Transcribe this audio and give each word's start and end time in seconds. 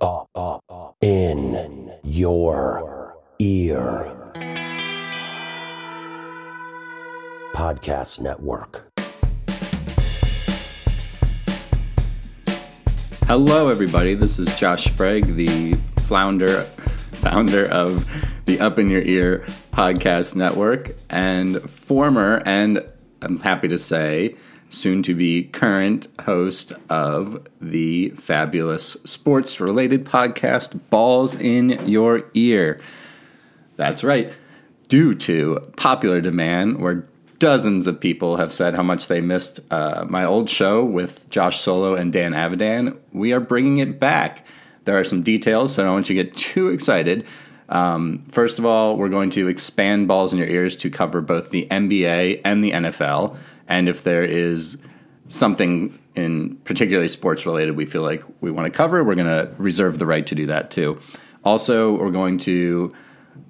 up, 0.00 0.28
up, 0.34 0.62
up, 0.68 0.96
in 1.00 1.90
your 2.04 3.16
ear. 3.40 4.14
Podcast 7.52 8.20
Network. 8.20 8.92
Hello, 13.26 13.68
everybody. 13.68 14.14
This 14.14 14.38
is 14.38 14.56
Josh 14.58 14.84
Sprague, 14.84 15.34
the 15.34 15.74
founder, 16.02 16.62
founder 16.62 17.66
of 17.66 18.08
the 18.44 18.60
Up 18.60 18.78
in 18.78 18.88
Your 18.90 19.02
Ear 19.02 19.40
podcast 19.72 20.36
network, 20.36 20.94
and 21.10 21.60
former, 21.68 22.40
and 22.46 22.84
I'm 23.20 23.40
happy 23.40 23.66
to 23.68 23.78
say, 23.78 24.36
soon 24.70 25.02
to 25.02 25.14
be 25.14 25.44
current 25.44 26.08
host 26.20 26.72
of 26.88 27.46
the 27.60 28.10
fabulous 28.10 28.96
sports 29.04 29.60
related 29.60 30.04
podcast, 30.04 30.78
Balls 30.90 31.34
in 31.34 31.70
Your 31.86 32.24
Ear. 32.34 32.80
That's 33.76 34.04
right. 34.04 34.32
Due 34.88 35.14
to 35.14 35.70
popular 35.76 36.20
demand, 36.20 36.80
where 36.80 37.06
dozens 37.38 37.86
of 37.86 38.00
people 38.00 38.36
have 38.36 38.52
said 38.52 38.74
how 38.74 38.82
much 38.82 39.06
they 39.06 39.20
missed 39.20 39.60
uh, 39.70 40.04
my 40.08 40.24
old 40.24 40.50
show 40.50 40.84
with 40.84 41.28
Josh 41.30 41.60
Solo 41.60 41.94
and 41.94 42.12
Dan 42.12 42.32
Avidan, 42.32 42.96
we 43.12 43.32
are 43.32 43.40
bringing 43.40 43.78
it 43.78 44.00
back. 44.00 44.44
There 44.84 44.98
are 44.98 45.04
some 45.04 45.22
details, 45.22 45.74
so 45.74 45.82
I 45.82 45.86
don't 45.86 45.94
want 45.94 46.08
you 46.08 46.16
to 46.16 46.24
get 46.24 46.36
too 46.36 46.68
excited. 46.68 47.26
Um, 47.68 48.24
first 48.30 48.58
of 48.58 48.64
all, 48.64 48.96
we're 48.96 49.10
going 49.10 49.30
to 49.30 49.46
expand 49.46 50.08
balls 50.08 50.32
in 50.32 50.38
your 50.38 50.48
ears 50.48 50.76
to 50.78 50.90
cover 50.90 51.20
both 51.20 51.50
the 51.50 51.66
NBA 51.70 52.40
and 52.44 52.64
the 52.64 52.72
NFL. 52.72 53.36
And 53.68 53.88
if 53.88 54.02
there 54.02 54.24
is 54.24 54.78
something 55.28 55.98
in 56.14 56.56
particularly 56.64 57.06
sports 57.06 57.46
related 57.46 57.76
we 57.76 57.86
feel 57.86 58.02
like 58.02 58.24
we 58.40 58.50
want 58.50 58.72
to 58.72 58.76
cover, 58.76 59.04
we're 59.04 59.14
going 59.14 59.28
to 59.28 59.52
reserve 59.58 59.98
the 59.98 60.06
right 60.06 60.26
to 60.26 60.34
do 60.34 60.46
that 60.46 60.70
too. 60.70 61.00
Also, 61.44 61.96
we're 61.96 62.10
going 62.10 62.38
to 62.38 62.92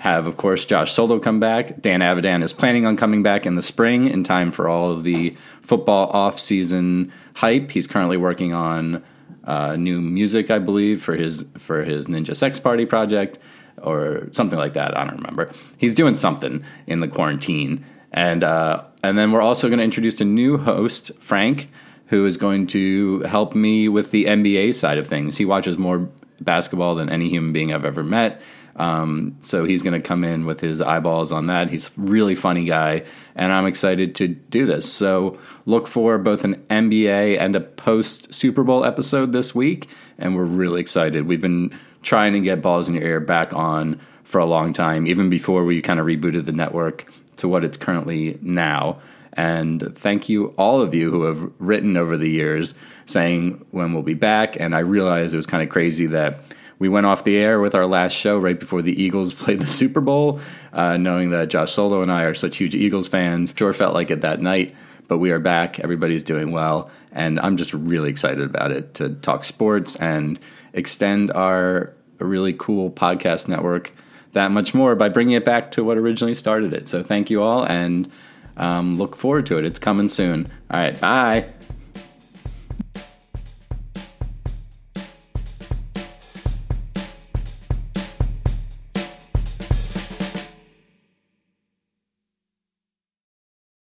have, 0.00 0.26
of 0.26 0.36
course, 0.36 0.64
Josh 0.64 0.92
Solo 0.92 1.18
come 1.18 1.38
back. 1.38 1.80
Dan 1.80 2.00
Avidan 2.00 2.42
is 2.42 2.52
planning 2.52 2.84
on 2.84 2.96
coming 2.96 3.22
back 3.22 3.46
in 3.46 3.54
the 3.54 3.62
spring 3.62 4.08
in 4.08 4.24
time 4.24 4.50
for 4.50 4.68
all 4.68 4.90
of 4.90 5.04
the 5.04 5.36
football 5.62 6.08
off-season 6.08 7.12
hype. 7.34 7.70
He's 7.70 7.86
currently 7.86 8.16
working 8.16 8.52
on 8.52 9.04
uh, 9.44 9.76
new 9.76 10.00
music, 10.00 10.50
I 10.50 10.58
believe, 10.58 11.02
for 11.02 11.14
his 11.14 11.44
for 11.56 11.84
his 11.84 12.08
Ninja 12.08 12.34
Sex 12.34 12.58
Party 12.58 12.84
project 12.84 13.38
or 13.80 14.28
something 14.32 14.58
like 14.58 14.74
that. 14.74 14.96
I 14.96 15.04
don't 15.04 15.16
remember. 15.16 15.52
He's 15.76 15.94
doing 15.94 16.16
something 16.16 16.64
in 16.86 17.00
the 17.00 17.08
quarantine, 17.08 17.84
and 18.12 18.42
uh, 18.42 18.84
and 19.08 19.18
then 19.18 19.32
we're 19.32 19.42
also 19.42 19.68
going 19.68 19.78
to 19.78 19.84
introduce 19.84 20.20
a 20.20 20.24
new 20.24 20.58
host, 20.58 21.12
Frank, 21.18 21.70
who 22.06 22.24
is 22.26 22.36
going 22.36 22.66
to 22.68 23.20
help 23.20 23.54
me 23.54 23.88
with 23.88 24.10
the 24.10 24.24
NBA 24.24 24.74
side 24.74 24.98
of 24.98 25.06
things. 25.06 25.36
He 25.36 25.44
watches 25.44 25.76
more 25.78 26.08
basketball 26.40 26.94
than 26.94 27.08
any 27.08 27.28
human 27.28 27.52
being 27.52 27.72
I've 27.72 27.84
ever 27.84 28.04
met. 28.04 28.40
Um, 28.76 29.38
so 29.40 29.64
he's 29.64 29.82
going 29.82 30.00
to 30.00 30.06
come 30.06 30.22
in 30.22 30.44
with 30.44 30.60
his 30.60 30.80
eyeballs 30.80 31.32
on 31.32 31.46
that. 31.46 31.70
He's 31.70 31.88
a 31.88 31.92
really 31.96 32.34
funny 32.34 32.64
guy, 32.66 33.04
and 33.34 33.52
I'm 33.52 33.66
excited 33.66 34.14
to 34.16 34.28
do 34.28 34.66
this. 34.66 34.90
So 34.90 35.38
look 35.64 35.86
for 35.88 36.18
both 36.18 36.44
an 36.44 36.56
NBA 36.68 37.40
and 37.40 37.56
a 37.56 37.60
post 37.60 38.34
Super 38.34 38.62
Bowl 38.62 38.84
episode 38.84 39.32
this 39.32 39.54
week, 39.54 39.88
and 40.18 40.36
we're 40.36 40.44
really 40.44 40.80
excited. 40.80 41.26
We've 41.26 41.40
been 41.40 41.76
trying 42.02 42.34
to 42.34 42.40
get 42.40 42.60
Balls 42.60 42.88
in 42.88 42.94
Your 42.94 43.04
Ear 43.04 43.20
back 43.20 43.54
on 43.54 43.98
for 44.24 44.38
a 44.38 44.46
long 44.46 44.74
time, 44.74 45.06
even 45.06 45.30
before 45.30 45.64
we 45.64 45.80
kind 45.80 45.98
of 45.98 46.06
rebooted 46.06 46.44
the 46.44 46.52
network 46.52 47.06
to 47.36 47.48
what 47.48 47.64
it's 47.64 47.76
currently 47.76 48.38
now. 48.42 49.00
And 49.32 49.94
thank 49.98 50.28
you, 50.28 50.54
all 50.56 50.80
of 50.80 50.94
you 50.94 51.10
who 51.10 51.24
have 51.24 51.52
written 51.58 51.96
over 51.96 52.16
the 52.16 52.30
years 52.30 52.74
saying 53.04 53.64
when 53.70 53.92
we'll 53.92 54.02
be 54.02 54.14
back. 54.14 54.58
And 54.58 54.74
I 54.74 54.80
realized 54.80 55.34
it 55.34 55.36
was 55.36 55.46
kind 55.46 55.62
of 55.62 55.68
crazy 55.68 56.06
that 56.06 56.40
we 56.78 56.88
went 56.88 57.06
off 57.06 57.24
the 57.24 57.36
air 57.36 57.60
with 57.60 57.74
our 57.74 57.86
last 57.86 58.12
show 58.12 58.38
right 58.38 58.58
before 58.58 58.82
the 58.82 59.00
Eagles 59.00 59.32
played 59.34 59.60
the 59.60 59.66
Super 59.66 60.00
Bowl, 60.00 60.40
uh, 60.72 60.96
knowing 60.96 61.30
that 61.30 61.48
Josh 61.48 61.72
Solo 61.72 62.02
and 62.02 62.10
I 62.10 62.22
are 62.22 62.34
such 62.34 62.56
huge 62.56 62.74
Eagles 62.74 63.08
fans. 63.08 63.54
Sure 63.56 63.72
felt 63.72 63.94
like 63.94 64.10
it 64.10 64.22
that 64.22 64.40
night, 64.40 64.74
but 65.08 65.18
we 65.18 65.30
are 65.30 65.38
back. 65.38 65.80
Everybody's 65.80 66.22
doing 66.22 66.50
well. 66.50 66.90
And 67.12 67.40
I'm 67.40 67.56
just 67.56 67.72
really 67.72 68.10
excited 68.10 68.44
about 68.44 68.72
it 68.72 68.94
to 68.94 69.10
talk 69.10 69.44
sports 69.44 69.96
and 69.96 70.38
extend 70.72 71.32
our 71.32 71.94
really 72.18 72.54
cool 72.54 72.90
podcast 72.90 73.48
network 73.48 73.92
that 74.36 74.50
much 74.50 74.72
more 74.72 74.94
by 74.94 75.08
bringing 75.08 75.34
it 75.34 75.44
back 75.44 75.72
to 75.72 75.82
what 75.82 75.98
originally 75.98 76.34
started 76.34 76.72
it. 76.72 76.86
So 76.86 77.02
thank 77.02 77.28
you 77.30 77.42
all 77.42 77.64
and 77.64 78.10
um, 78.56 78.94
look 78.94 79.16
forward 79.16 79.46
to 79.46 79.58
it. 79.58 79.64
It's 79.64 79.78
coming 79.78 80.08
soon. 80.08 80.46
All 80.70 80.78
right, 80.78 80.98
bye. 81.00 81.46